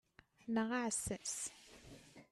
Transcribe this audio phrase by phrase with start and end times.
[0.53, 1.35] Neɣ aɛessas.